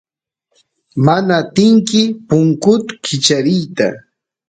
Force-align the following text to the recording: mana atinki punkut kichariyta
mana 1.05 1.31
atinki 1.41 2.01
punkut 2.27 2.85
kichariyta 3.05 3.87